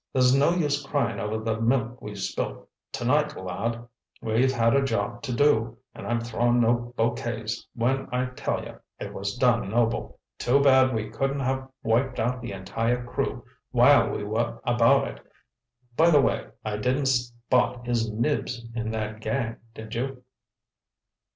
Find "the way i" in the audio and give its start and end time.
16.09-16.77